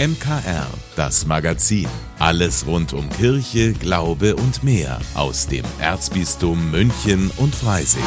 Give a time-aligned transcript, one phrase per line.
[0.00, 1.88] MKR, das Magazin.
[2.20, 8.04] Alles rund um Kirche, Glaube und mehr aus dem Erzbistum München und Freising.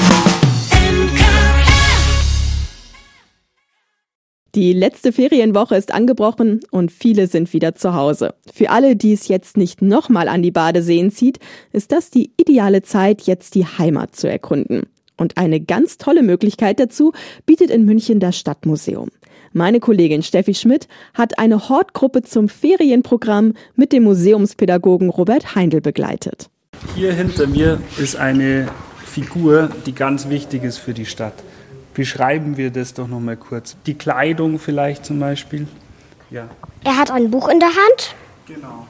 [4.55, 8.35] Die letzte Ferienwoche ist angebrochen und viele sind wieder zu Hause.
[8.53, 11.39] Für alle, die es jetzt nicht nochmal an die Badeseen zieht,
[11.73, 14.83] ist das die ideale Zeit, jetzt die Heimat zu erkunden.
[15.17, 17.11] Und eine ganz tolle Möglichkeit dazu
[17.45, 19.09] bietet in München das Stadtmuseum.
[19.53, 26.49] Meine Kollegin Steffi Schmidt hat eine Hortgruppe zum Ferienprogramm mit dem Museumspädagogen Robert Heindl begleitet.
[26.95, 28.69] Hier hinter mir ist eine
[29.05, 31.33] Figur, die ganz wichtig ist für die Stadt.
[31.93, 33.75] Beschreiben wir das doch noch mal kurz.
[33.85, 35.67] Die Kleidung vielleicht zum Beispiel.
[36.29, 36.47] Ja.
[36.85, 38.15] Er hat ein Buch in der Hand.
[38.47, 38.87] Genau.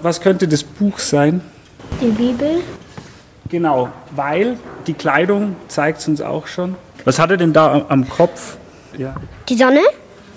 [0.00, 1.40] Was könnte das Buch sein?
[2.00, 2.60] Die Bibel.
[3.48, 6.76] Genau, weil die Kleidung zeigt es uns auch schon.
[7.04, 8.58] Was hat er denn da am Kopf?
[8.96, 9.14] Ja.
[9.48, 9.80] Die Sonne?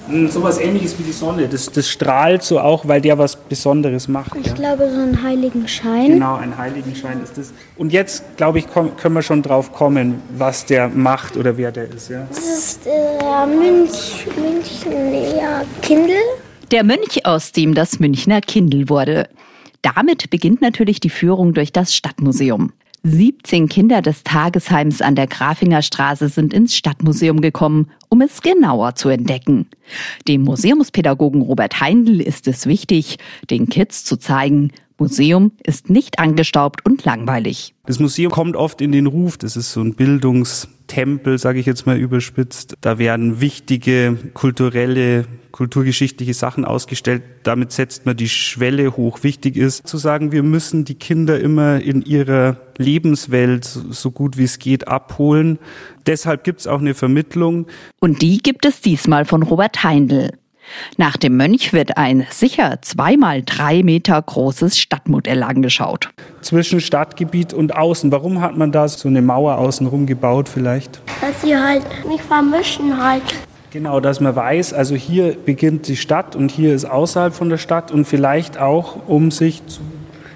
[0.07, 1.47] Hm, so was ähnliches wie die Sonne.
[1.47, 4.35] Das, das strahlt so auch, weil der was Besonderes macht.
[4.35, 4.53] Ich ja.
[4.53, 6.07] glaube, so einen Heiligenschein.
[6.07, 7.53] Genau, ein Heiligenschein ist das.
[7.77, 11.89] Und jetzt, glaube ich, können wir schon drauf kommen, was der macht oder wer der
[11.91, 12.09] ist.
[12.09, 12.25] Ja?
[12.29, 16.15] Das ist der Münch, Münchner Kindl.
[16.71, 19.27] Der Mönch, aus dem das Münchner Kindl wurde.
[19.81, 22.71] Damit beginnt natürlich die Führung durch das Stadtmuseum.
[23.03, 28.93] 17 Kinder des Tagesheims an der Grafinger Straße sind ins Stadtmuseum gekommen, um es genauer
[28.93, 29.67] zu entdecken.
[30.27, 33.17] Dem Museumspädagogen Robert Heindl ist es wichtig,
[33.49, 34.71] den Kids zu zeigen,
[35.01, 37.73] Museum ist nicht angestaubt und langweilig.
[37.87, 41.87] Das Museum kommt oft in den Ruf, das ist so ein Bildungstempel, sage ich jetzt
[41.87, 42.75] mal überspitzt.
[42.81, 47.23] Da werden wichtige kulturelle, kulturgeschichtliche Sachen ausgestellt.
[47.43, 49.23] Damit setzt man die Schwelle hoch.
[49.23, 54.43] Wichtig ist zu sagen, wir müssen die Kinder immer in ihrer Lebenswelt so gut wie
[54.43, 55.59] es geht abholen.
[56.05, 57.67] Deshalb gibt es auch eine Vermittlung.
[57.99, 60.31] Und die gibt es diesmal von Robert Heindl.
[60.97, 66.09] Nach dem Mönch wird ein sicher zweimal drei Meter großes Stadtmodell angeschaut.
[66.41, 68.11] Zwischen Stadtgebiet und Außen.
[68.11, 71.01] Warum hat man da so eine Mauer außenrum gebaut vielleicht?
[71.19, 73.23] Dass sie halt nicht vermischen halt.
[73.71, 77.57] Genau, dass man weiß, also hier beginnt die Stadt und hier ist außerhalb von der
[77.57, 79.79] Stadt und vielleicht auch, um sich zu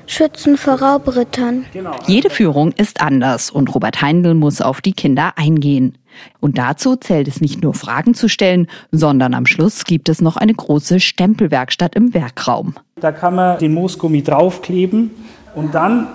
[0.08, 1.66] schützen vor Raubrittern.
[1.74, 1.96] Genau.
[2.08, 5.98] Jede Führung ist anders und Robert Heindl muss auf die Kinder eingehen.
[6.40, 10.38] Und dazu zählt es nicht nur Fragen zu stellen, sondern am Schluss gibt es noch
[10.38, 12.76] eine große Stempelwerkstatt im Werkraum.
[12.96, 15.12] Da kann man den Moosgummi draufkleben
[15.56, 16.08] und dann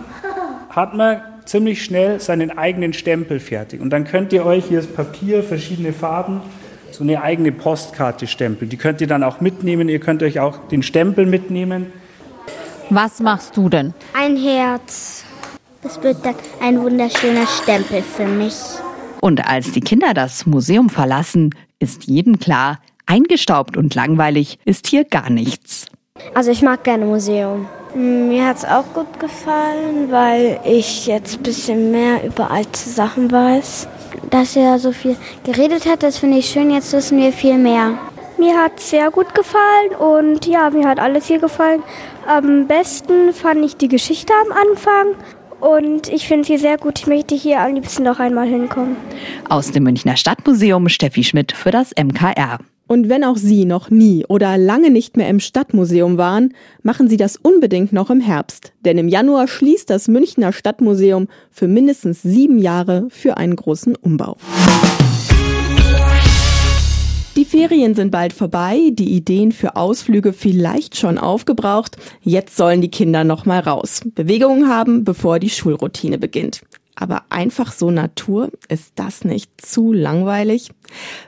[0.71, 3.81] hat man ziemlich schnell seinen eigenen Stempel fertig.
[3.81, 6.41] Und dann könnt ihr euch, hier ist Papier, verschiedene Farben,
[6.95, 8.71] so eine eigene Postkarte stempeln.
[8.71, 9.89] Die könnt ihr dann auch mitnehmen.
[9.89, 11.93] Ihr könnt euch auch den Stempel mitnehmen.
[12.91, 13.95] Was machst du denn?
[14.15, 15.25] Ein Herz.
[15.83, 18.55] Das wird dann ein wunderschöner Stempel für mich.
[19.21, 25.05] Und als die Kinder das Museum verlassen, ist jedem klar, eingestaubt und langweilig ist hier
[25.05, 25.87] gar nichts.
[26.35, 27.67] Also ich mag gerne Museum.
[27.95, 33.31] Mir hat es auch gut gefallen, weil ich jetzt ein bisschen mehr über alte Sachen
[33.33, 33.89] weiß.
[34.31, 36.71] Dass er so viel geredet hat, das finde ich schön.
[36.71, 37.99] Jetzt wissen wir viel mehr.
[38.39, 41.83] Mir hat es sehr gut gefallen und ja, mir hat alles hier gefallen.
[42.27, 45.09] Am besten fand ich die Geschichte am Anfang
[45.61, 47.01] und ich finde sie sehr gut.
[47.01, 48.97] Ich möchte hier am liebsten noch einmal hinkommen.
[49.49, 52.59] Aus dem Münchner Stadtmuseum Steffi Schmidt für das MKR.
[52.91, 57.17] Und wenn auch Sie noch nie oder lange nicht mehr im Stadtmuseum waren, machen Sie
[57.17, 58.73] das unbedingt noch im Herbst.
[58.85, 64.39] Denn im Januar schließt das Münchner Stadtmuseum für mindestens sieben Jahre für einen großen Umbau.
[67.37, 71.97] Die Ferien sind bald vorbei, die Ideen für Ausflüge vielleicht schon aufgebraucht.
[72.23, 76.63] Jetzt sollen die Kinder noch mal raus, Bewegungen haben, bevor die Schulroutine beginnt.
[77.01, 80.69] Aber einfach so Natur, ist das nicht zu langweilig?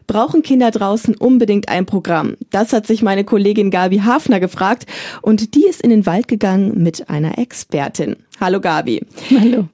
[0.06, 2.36] Brauchen Kinder draußen unbedingt ein Programm?
[2.50, 4.84] Das hat sich meine Kollegin Gabi Hafner gefragt
[5.22, 8.16] und die ist in den Wald gegangen mit einer Expertin.
[8.38, 9.00] Hallo Gabi.
[9.30, 9.68] Hallo.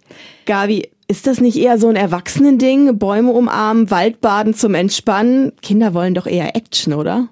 [0.47, 2.97] Gabi, ist das nicht eher so ein Erwachsenending?
[2.99, 5.51] Bäume umarmen, Waldbaden zum Entspannen?
[5.63, 7.29] Kinder wollen doch eher Action, oder?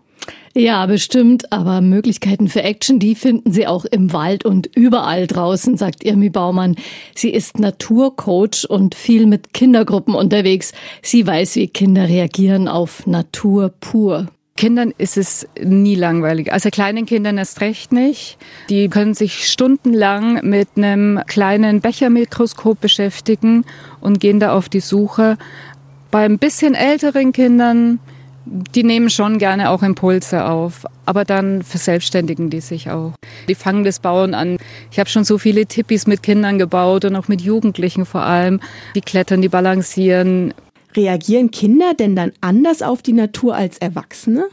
[0.59, 5.77] Ja, bestimmt, aber Möglichkeiten für Action, die finden Sie auch im Wald und überall draußen,
[5.77, 6.77] sagt Irmi Baumann.
[7.15, 10.73] Sie ist Naturcoach und viel mit Kindergruppen unterwegs.
[11.03, 14.29] Sie weiß, wie Kinder reagieren auf Natur pur.
[14.57, 16.51] Kindern ist es nie langweilig.
[16.51, 18.39] Also kleinen Kindern erst recht nicht.
[18.71, 23.67] Die können sich stundenlang mit einem kleinen Bechermikroskop beschäftigen
[24.01, 25.37] und gehen da auf die Suche.
[26.11, 28.01] Bei ein bisschen älteren Kindern,
[28.47, 33.13] die nehmen schon gerne auch Impulse auf, aber dann verselbstständigen die sich auch.
[33.49, 34.59] Die fangen das Bauen an.
[34.91, 38.61] Ich habe schon so viele Tippis mit Kindern gebaut und auch mit Jugendlichen vor allem.
[38.95, 40.55] Die klettern, die balancieren,
[40.97, 44.49] Reagieren Kinder denn dann anders auf die Natur als Erwachsene?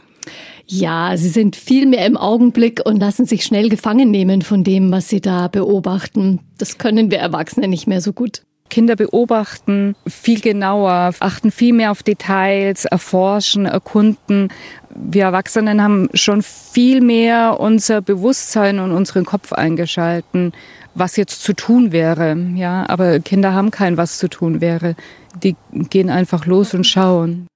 [0.66, 4.90] Ja, sie sind viel mehr im Augenblick und lassen sich schnell gefangen nehmen von dem,
[4.90, 6.40] was sie da beobachten.
[6.58, 8.42] Das können wir Erwachsene nicht mehr so gut.
[8.70, 14.48] Kinder beobachten viel genauer, achten viel mehr auf Details, erforschen, erkunden.
[14.94, 20.52] Wir Erwachsenen haben schon viel mehr unser Bewusstsein und unseren Kopf eingeschalten,
[20.94, 22.36] was jetzt zu tun wäre.
[22.54, 24.96] Ja, aber Kinder haben kein was zu tun wäre.
[25.42, 27.46] Die gehen einfach los und schauen.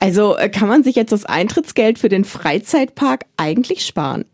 [0.00, 4.24] Also äh, kann man sich jetzt das Eintrittsgeld für den Freizeitpark eigentlich sparen?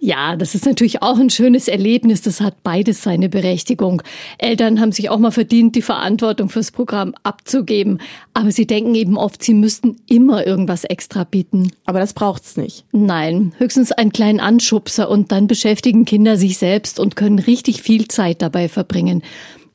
[0.00, 2.22] Ja, das ist natürlich auch ein schönes Erlebnis.
[2.22, 4.02] Das hat beides seine Berechtigung.
[4.38, 8.00] Eltern haben sich auch mal verdient, die Verantwortung fürs Programm abzugeben.
[8.32, 11.72] Aber sie denken eben oft, sie müssten immer irgendwas extra bieten.
[11.84, 12.84] Aber das braucht's nicht.
[12.92, 18.06] Nein, höchstens einen kleinen Anschubser und dann beschäftigen Kinder sich selbst und können richtig viel
[18.06, 19.22] Zeit dabei verbringen.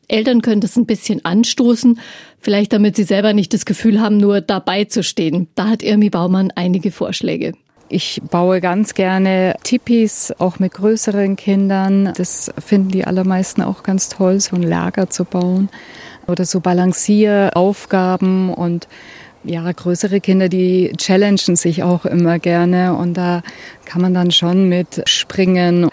[0.08, 2.00] Eltern können das ein bisschen anstoßen,
[2.40, 5.48] vielleicht damit sie selber nicht das Gefühl haben, nur dabei zu stehen.
[5.56, 7.54] Da hat Irmi Baumann einige Vorschläge.
[7.94, 12.12] Ich baue ganz gerne Tipis, auch mit größeren Kindern.
[12.18, 15.70] Das finden die allermeisten auch ganz toll, so ein Lager zu bauen.
[16.26, 18.88] Oder so Balancieraufgaben und
[19.44, 23.44] ja, größere Kinder, die challengen sich auch immer gerne und da
[23.86, 25.88] kann man dann schon mit springen,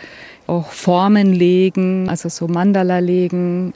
[0.47, 3.75] auch Formen legen, also so Mandala legen.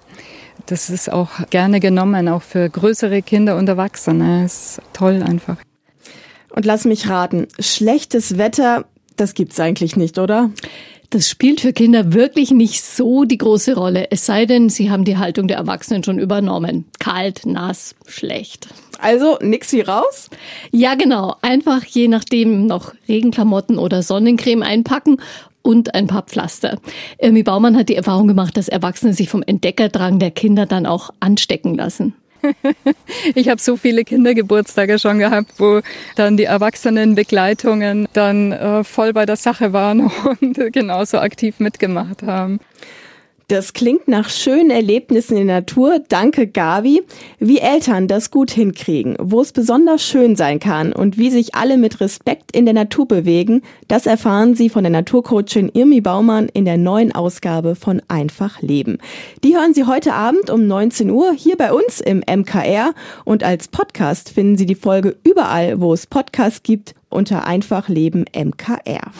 [0.64, 4.44] Das ist auch gerne genommen, auch für größere Kinder und Erwachsene.
[4.44, 5.58] Das ist toll einfach.
[6.54, 8.84] Und lass mich raten, schlechtes Wetter,
[9.16, 10.50] das gibt's eigentlich nicht, oder?
[11.10, 15.04] Das spielt für Kinder wirklich nicht so die große Rolle, es sei denn, sie haben
[15.04, 16.86] die Haltung der Erwachsenen schon übernommen.
[16.98, 18.68] Kalt, nass, schlecht.
[19.00, 20.30] Also nix wie raus?
[20.70, 21.36] Ja, genau.
[21.42, 25.20] Einfach je nachdem noch Regenklamotten oder Sonnencreme einpacken
[25.62, 26.78] und ein paar Pflaster.
[27.18, 31.10] Irmi Baumann hat die Erfahrung gemacht, dass Erwachsene sich vom Entdeckerdrang der Kinder dann auch
[31.20, 32.14] anstecken lassen.
[33.34, 35.80] Ich habe so viele Kindergeburtstage schon gehabt, wo
[36.16, 40.10] dann die Erwachsenenbegleitungen dann äh, voll bei der Sache waren
[40.40, 42.60] und genauso aktiv mitgemacht haben.
[43.48, 46.00] Das klingt nach schönen Erlebnissen in der Natur.
[46.08, 47.02] Danke, Gavi.
[47.38, 51.76] Wie Eltern das gut hinkriegen, wo es besonders schön sein kann und wie sich alle
[51.76, 56.64] mit Respekt in der Natur bewegen, das erfahren Sie von der Naturcoachin Irmi Baumann in
[56.64, 58.96] der neuen Ausgabe von Einfach Leben.
[59.42, 62.94] Die hören Sie heute Abend um 19 Uhr hier bei uns im MKR
[63.24, 68.24] und als Podcast finden Sie die Folge überall, wo es Podcasts gibt, unter Einfach Leben
[68.34, 69.12] MKR.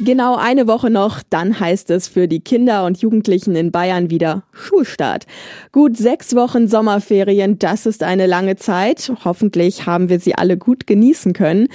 [0.00, 4.44] Genau eine Woche noch, dann heißt es für die Kinder und Jugendlichen in Bayern wieder
[4.52, 5.26] Schulstart.
[5.72, 9.10] Gut sechs Wochen Sommerferien, das ist eine lange Zeit.
[9.24, 11.66] Hoffentlich haben wir sie alle gut genießen können.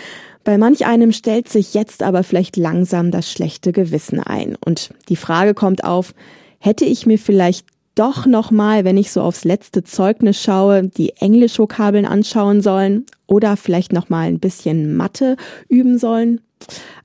[0.46, 4.56] Bei manch einem stellt sich jetzt aber vielleicht langsam das schlechte Gewissen ein.
[4.64, 6.14] Und die Frage kommt auf,
[6.60, 12.06] hätte ich mir vielleicht doch nochmal, wenn ich so aufs letzte Zeugnis schaue, die Englischvokabeln
[12.06, 15.36] anschauen sollen oder vielleicht nochmal ein bisschen Mathe
[15.68, 16.40] üben sollen?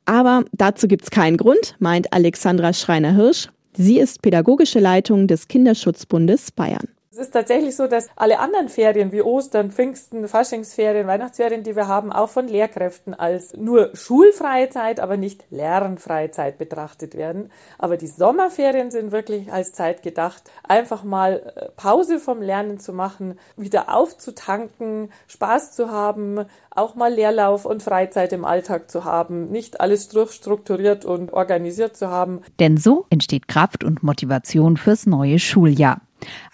[0.05, 3.49] Aber dazu gibt's keinen Grund, meint Alexandra Schreiner-Hirsch.
[3.75, 6.89] Sie ist pädagogische Leitung des Kinderschutzbundes Bayern.
[7.19, 11.89] Es ist tatsächlich so, dass alle anderen Ferien wie Ostern, Pfingsten, Faschingsferien, Weihnachtsferien, die wir
[11.89, 17.51] haben, auch von Lehrkräften als nur schulfreie Zeit, aber nicht lernfreie Zeit betrachtet werden.
[17.77, 22.93] Aber die Sommerferien sind wirklich als Zeit gedacht, einfach mal äh, Pause vom Lernen zu
[22.93, 29.51] machen, wieder aufzutanken, Spaß zu haben, auch mal Leerlauf und Freizeit im Alltag zu haben,
[29.51, 32.43] nicht alles strukturiert und organisiert zu haben.
[32.61, 36.01] Denn so entsteht Kraft und Motivation fürs neue Schuljahr.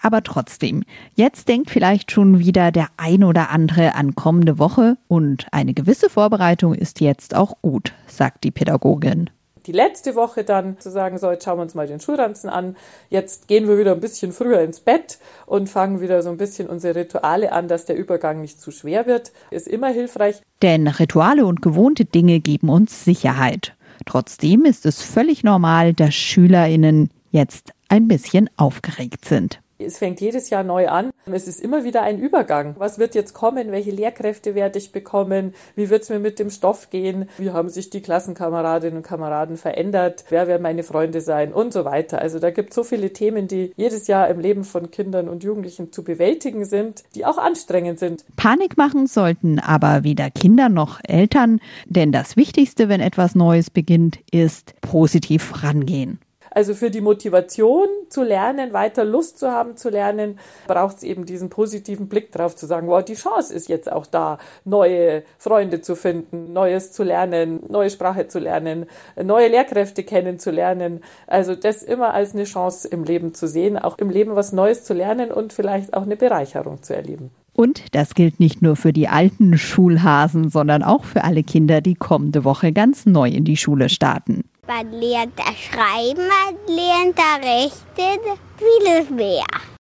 [0.01, 0.83] Aber trotzdem,
[1.15, 6.09] jetzt denkt vielleicht schon wieder der ein oder andere an kommende Woche und eine gewisse
[6.09, 9.29] Vorbereitung ist jetzt auch gut, sagt die Pädagogin
[9.65, 12.75] die letzte Woche dann zu sagen, so, jetzt schauen wir uns mal den Schulranzen an,
[13.09, 16.67] jetzt gehen wir wieder ein bisschen früher ins Bett und fangen wieder so ein bisschen
[16.67, 20.41] unsere Rituale an, dass der Übergang nicht zu schwer wird, ist immer hilfreich.
[20.61, 23.73] Denn Rituale und gewohnte Dinge geben uns Sicherheit.
[24.05, 29.59] Trotzdem ist es völlig normal, dass Schülerinnen jetzt ein bisschen aufgeregt sind.
[29.77, 31.11] Es fängt jedes Jahr neu an.
[31.25, 32.75] Es ist immer wieder ein Übergang.
[32.77, 33.73] Was wird jetzt kommen?
[33.73, 35.53] Welche Lehrkräfte werde ich bekommen?
[35.75, 37.29] Wie wird es mir mit dem Stoff gehen?
[37.37, 40.23] Wie haben sich die Klassenkameradinnen und Kameraden verändert?
[40.29, 41.51] Wer werden meine Freunde sein?
[41.51, 42.21] Und so weiter.
[42.21, 45.43] Also da gibt es so viele Themen, die jedes Jahr im Leben von Kindern und
[45.43, 48.23] Jugendlichen zu bewältigen sind, die auch anstrengend sind.
[48.37, 54.19] Panik machen sollten aber weder Kinder noch Eltern, denn das Wichtigste, wenn etwas Neues beginnt,
[54.31, 56.19] ist positiv rangehen.
[56.55, 61.25] Also für die Motivation zu lernen, weiter Lust zu haben zu lernen, braucht es eben
[61.25, 65.81] diesen positiven Blick drauf zu sagen, wow, die Chance ist jetzt auch da, neue Freunde
[65.81, 68.85] zu finden, Neues zu lernen, neue Sprache zu lernen,
[69.21, 71.01] neue Lehrkräfte kennenzulernen.
[71.27, 74.85] Also das immer als eine Chance im Leben zu sehen, auch im Leben was Neues
[74.85, 77.31] zu lernen und vielleicht auch eine Bereicherung zu erleben.
[77.51, 81.95] Und das gilt nicht nur für die alten Schulhasen, sondern auch für alle Kinder, die
[81.95, 84.45] kommende Woche ganz neu in die Schule starten.
[84.67, 88.19] Man lernt da Schreiben, man lernt da Rechnen,
[88.57, 89.45] vieles mehr.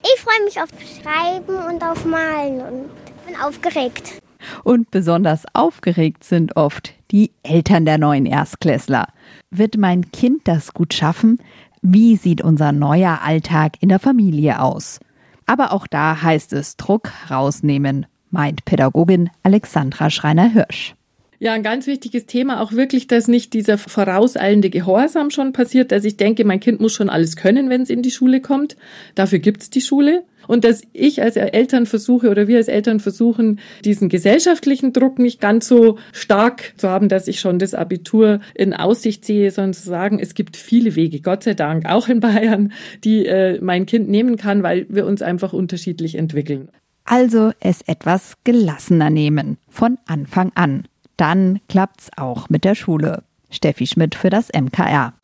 [0.03, 4.19] Ich freue mich auf Schreiben und auf Malen und bin aufgeregt.
[4.65, 9.09] Und besonders aufgeregt sind oft die Eltern der neuen Erstklässler.
[9.51, 11.39] Wird mein Kind das gut schaffen?
[11.83, 15.01] Wie sieht unser neuer Alltag in der Familie aus?
[15.45, 20.95] Aber auch da heißt es Druck rausnehmen, meint Pädagogin Alexandra Schreiner-Hirsch.
[21.43, 26.05] Ja, ein ganz wichtiges Thema auch wirklich, dass nicht dieser vorauseilende Gehorsam schon passiert, dass
[26.05, 28.77] ich denke, mein Kind muss schon alles können, wenn es in die Schule kommt.
[29.17, 30.23] Dafür gibt's die Schule.
[30.47, 35.41] Und dass ich als Eltern versuche oder wir als Eltern versuchen, diesen gesellschaftlichen Druck nicht
[35.41, 39.83] ganz so stark zu haben, dass ich schon das Abitur in Aussicht sehe, sondern zu
[39.83, 42.73] sagen, es gibt viele Wege, Gott sei Dank, auch in Bayern,
[43.03, 46.69] die äh, mein Kind nehmen kann, weil wir uns einfach unterschiedlich entwickeln.
[47.05, 50.85] Also es etwas gelassener nehmen, von Anfang an
[51.17, 53.23] dann klappt's auch mit der Schule.
[53.51, 55.15] Steffi Schmidt für das MKR.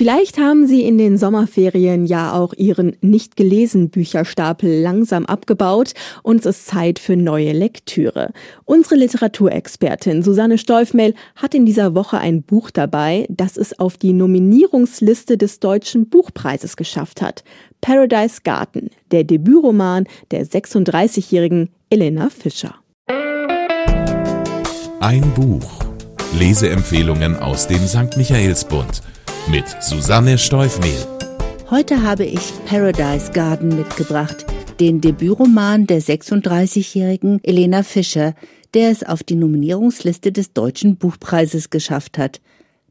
[0.00, 6.40] Vielleicht haben Sie in den Sommerferien ja auch Ihren nicht gelesen Bücherstapel langsam abgebaut und
[6.40, 8.32] es ist Zeit für neue Lektüre.
[8.64, 14.14] Unsere Literaturexpertin Susanne Stolfmehl hat in dieser Woche ein Buch dabei, das es auf die
[14.14, 17.44] Nominierungsliste des Deutschen Buchpreises geschafft hat.
[17.82, 22.76] Paradise Garden, der Debütroman der 36-jährigen Elena Fischer.
[25.00, 25.82] Ein Buch.
[26.38, 28.16] Leseempfehlungen aus dem St.
[28.16, 29.02] Michaelsbund
[29.50, 31.04] mit Susanne Steufmehl.
[31.68, 34.46] Heute habe ich Paradise Garden mitgebracht,
[34.78, 38.36] den Debütroman der 36-jährigen Elena Fischer,
[38.72, 42.40] der es auf die Nominierungsliste des Deutschen Buchpreises geschafft hat.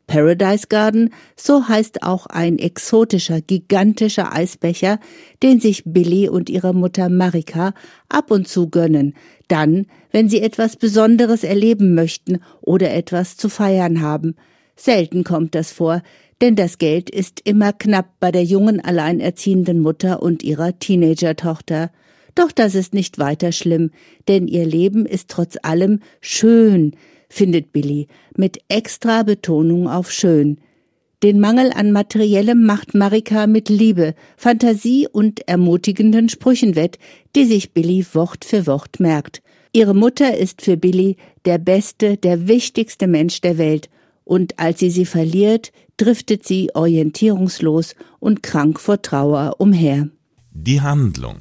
[0.10, 5.00] Paradise Garden, so heißt auch ein exotischer, gigantischer Eisbecher,
[5.44, 7.76] den sich Billy und ihre Mutter Marika
[8.10, 9.14] ab und zu gönnen,
[9.50, 14.36] dann, wenn sie etwas Besonderes erleben möchten oder etwas zu feiern haben.
[14.76, 16.02] Selten kommt das vor,
[16.42, 21.92] denn das Geld ist immer knapp bei der jungen alleinerziehenden Mutter und ihrer Teenager-Tochter.
[22.34, 23.92] Doch das ist nicht weiter schlimm,
[24.28, 26.96] denn ihr Leben ist trotz allem schön,
[27.30, 30.58] findet Billy, mit extra Betonung auf schön.
[31.22, 36.98] Den Mangel an Materiellem macht Marika mit Liebe, Fantasie und ermutigenden Sprüchen wett,
[37.36, 39.42] die sich Billy Wort für Wort merkt.
[39.72, 43.90] Ihre Mutter ist für Billy der beste, der wichtigste Mensch der Welt,
[44.24, 50.10] und als sie sie verliert, driftet sie orientierungslos und krank vor Trauer umher.
[50.52, 51.36] Die Handlung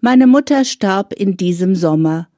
[0.00, 2.28] Meine Mutter starb in diesem Sommer,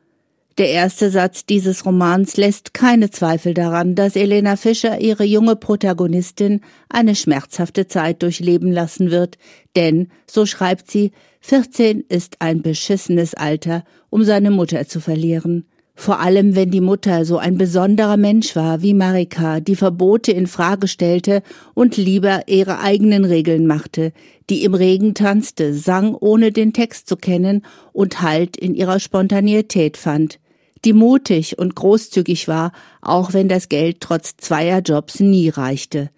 [0.59, 6.61] der erste Satz dieses Romans lässt keine Zweifel daran, dass Elena Fischer ihre junge Protagonistin
[6.88, 9.38] eine schmerzhafte Zeit durchleben lassen wird,
[9.76, 15.66] denn, so schreibt sie, 14 ist ein beschissenes Alter, um seine Mutter zu verlieren.
[15.94, 20.46] Vor allem, wenn die Mutter so ein besonderer Mensch war wie Marika, die Verbote in
[20.46, 21.42] Frage stellte
[21.75, 24.12] und lieber ihre eigenen Regeln machte,
[24.50, 29.96] die im Regen tanzte, sang ohne den Text zu kennen und Halt in ihrer Spontaneität
[29.96, 30.38] fand
[30.84, 36.11] die mutig und großzügig war, auch wenn das Geld trotz zweier Jobs nie reichte.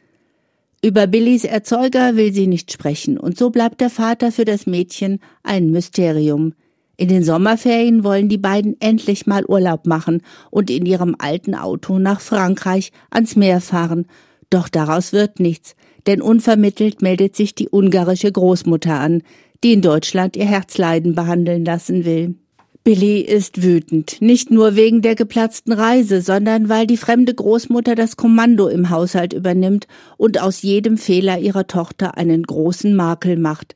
[0.83, 5.21] Über Billys Erzeuger will sie nicht sprechen, und so bleibt der Vater für das Mädchen
[5.43, 6.55] ein Mysterium.
[6.97, 11.99] In den Sommerferien wollen die beiden endlich mal Urlaub machen und in ihrem alten Auto
[11.99, 14.07] nach Frankreich ans Meer fahren.
[14.51, 15.75] Doch daraus wird nichts,
[16.07, 19.23] denn unvermittelt meldet sich die ungarische Großmutter an,
[19.65, 22.37] die in Deutschland ihr Herzleiden behandeln lassen will.
[22.85, 28.19] Billy ist wütend, nicht nur wegen der geplatzten Reise, sondern weil die fremde Großmutter das
[28.19, 29.87] Kommando im Haushalt übernimmt
[30.19, 33.75] und aus jedem Fehler ihrer Tochter einen großen Makel macht.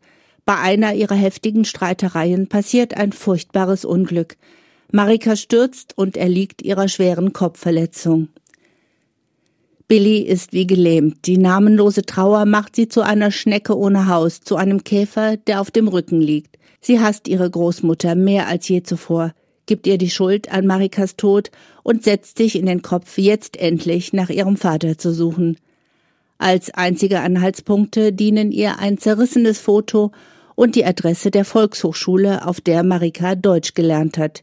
[0.48, 4.38] Bei einer ihrer heftigen Streitereien passiert ein furchtbares Unglück.
[4.90, 8.28] Marika stürzt und erliegt ihrer schweren Kopfverletzung.
[9.88, 11.26] Billy ist wie gelähmt.
[11.26, 15.70] Die namenlose Trauer macht sie zu einer Schnecke ohne Haus, zu einem Käfer, der auf
[15.70, 16.56] dem Rücken liegt.
[16.80, 19.34] Sie hasst ihre Großmutter mehr als je zuvor,
[19.66, 21.50] gibt ihr die Schuld an Marikas Tod
[21.82, 25.58] und setzt sich in den Kopf, jetzt endlich nach ihrem Vater zu suchen.
[26.38, 30.10] Als einzige Anhaltspunkte dienen ihr ein zerrissenes Foto
[30.58, 34.42] und die Adresse der Volkshochschule, auf der Marika Deutsch gelernt hat.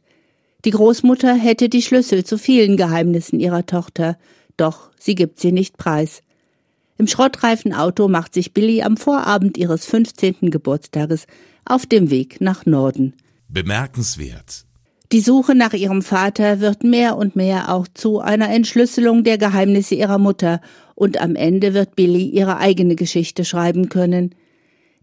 [0.64, 4.18] Die Großmutter hätte die Schlüssel zu vielen Geheimnissen ihrer Tochter,
[4.56, 6.22] doch sie gibt sie nicht preis.
[6.98, 10.52] Im schrottreifen Auto macht sich Billy am Vorabend ihres 15.
[10.52, 11.28] Geburtstages
[11.66, 13.14] auf dem Weg nach Norden.
[13.50, 14.64] Bemerkenswert.
[15.12, 19.96] Die Suche nach ihrem Vater wird mehr und mehr auch zu einer Entschlüsselung der Geheimnisse
[19.96, 20.62] ihrer Mutter
[20.96, 24.34] und am Ende wird Billy ihre eigene Geschichte schreiben können.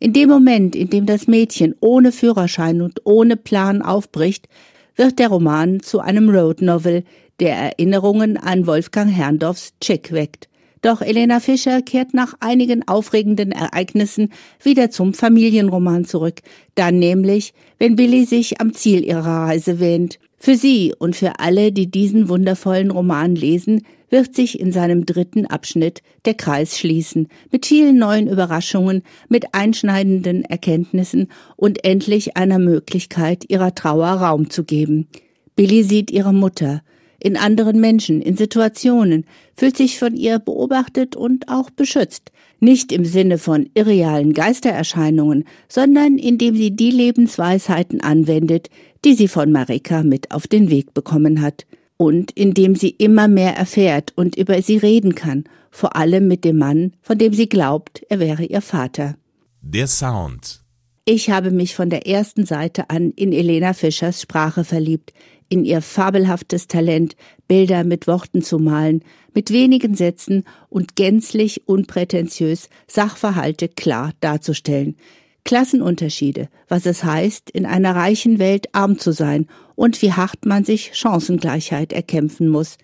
[0.03, 4.49] In dem Moment, in dem das Mädchen ohne Führerschein und ohne Plan aufbricht,
[4.97, 7.05] wird der Roman zu einem Road Novel,
[7.39, 10.49] der Erinnerungen an Wolfgang Herrndorfs Chick weckt.
[10.81, 16.41] Doch Elena Fischer kehrt nach einigen aufregenden Ereignissen wieder zum Familienroman zurück,
[16.75, 20.19] dann nämlich, wenn Billy sich am Ziel ihrer Reise wähnt.
[20.45, 25.47] Für sie und für alle, die diesen wundervollen Roman lesen, wird sich in seinem dritten
[25.47, 33.45] Abschnitt der Kreis schließen, mit vielen neuen Überraschungen, mit einschneidenden Erkenntnissen und endlich einer Möglichkeit,
[33.51, 35.07] ihrer Trauer Raum zu geben.
[35.55, 36.83] Billy sieht ihre Mutter,
[37.21, 42.33] in anderen Menschen, in Situationen, fühlt sich von ihr beobachtet und auch beschützt.
[42.59, 48.71] Nicht im Sinne von irrealen Geistererscheinungen, sondern indem sie die Lebensweisheiten anwendet,
[49.05, 51.67] die sie von Marika mit auf den Weg bekommen hat.
[51.97, 56.59] Und indem sie immer mehr erfährt und über sie reden kann, vor allem mit dem
[56.59, 59.17] Mann, von dem sie glaubt, er wäre ihr Vater.
[59.61, 60.63] Der Sound.
[61.05, 65.13] Ich habe mich von der ersten Seite an in Elena Fischers Sprache verliebt,
[65.49, 67.17] in ihr fabelhaftes Talent,
[67.49, 69.03] Bilder mit Worten zu malen,
[69.35, 74.97] mit wenigen Sätzen und gänzlich unprätentiös Sachverhalte klar darzustellen.
[75.45, 80.65] Klassenunterschiede, was es heißt, in einer reichen Welt arm zu sein und wie hart man
[80.65, 82.79] sich Chancengleichheit erkämpfen muss.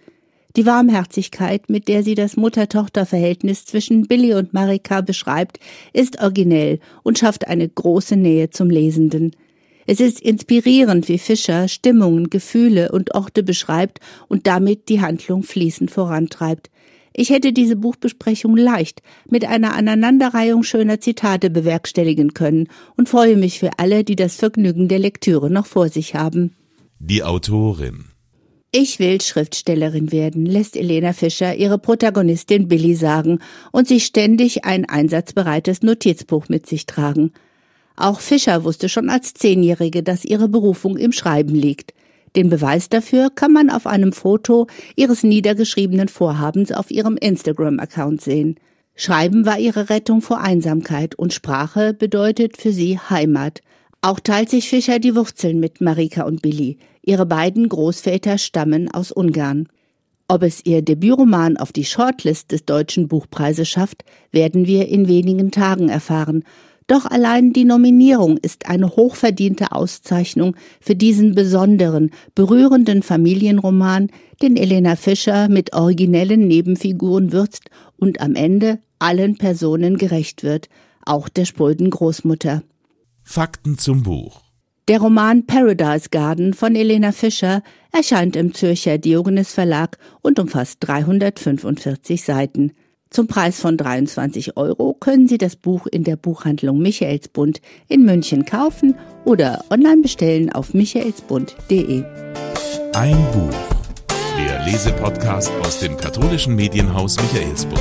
[0.57, 5.61] Die Warmherzigkeit, mit der sie das Mutter-Tochter-Verhältnis zwischen Billy und Marika beschreibt,
[5.93, 9.37] ist originell und schafft eine große Nähe zum Lesenden.
[9.87, 15.91] Es ist inspirierend, wie Fischer Stimmungen, Gefühle und Orte beschreibt und damit die Handlung fließend
[15.91, 16.71] vorantreibt.
[17.21, 23.59] Ich hätte diese Buchbesprechung leicht mit einer Aneinanderreihung schöner Zitate bewerkstelligen können und freue mich
[23.59, 26.55] für alle, die das Vergnügen der Lektüre noch vor sich haben.
[27.01, 28.05] Die Autorin
[28.71, 33.39] ich will Schriftstellerin werden, lässt Elena Fischer ihre Protagonistin Billy sagen
[33.73, 37.33] und sich ständig ein einsatzbereites Notizbuch mit sich tragen.
[37.97, 41.95] Auch Fischer wusste schon als Zehnjährige, dass ihre Berufung im Schreiben liegt.
[42.39, 48.61] Den Beweis dafür kann man auf einem Foto ihres niedergeschriebenen Vorhabens auf ihrem Instagram-Account sehen.
[48.95, 53.61] Schreiben war ihre Rettung vor Einsamkeit und Sprache bedeutet für sie Heimat.
[54.03, 56.79] Auch teilt sich Fischer die Wurzeln mit Marika und Billy.
[57.03, 59.69] Ihre beiden Großväter stammen aus Ungarn.
[60.29, 65.51] Ob es ihr Debütroman auf die Shortlist des Deutschen Buchpreises schafft, werden wir in wenigen
[65.51, 66.45] Tagen erfahren.
[66.89, 74.09] Doch allein die Nominierung ist eine hochverdiente Auszeichnung für diesen besonderen, berührenden Familienroman,
[74.41, 77.65] den Elena Fischer mit originellen Nebenfiguren würzt
[77.99, 80.71] und am Ende allen Personen gerecht wird,
[81.05, 82.63] auch der spröden Großmutter.
[83.23, 84.41] Fakten zum Buch.
[84.89, 92.23] Der Roman Paradise Garden von Elena Fischer erscheint im Zürcher Diogenes Verlag und umfasst 345
[92.23, 92.73] Seiten.
[93.11, 98.45] Zum Preis von 23 Euro können Sie das Buch in der Buchhandlung Michaelsbund in München
[98.45, 98.95] kaufen
[99.25, 102.05] oder online bestellen auf michaelsbund.de.
[102.93, 103.57] Ein Buch.
[104.37, 107.81] Der Lesepodcast aus dem katholischen Medienhaus Michaelsbund.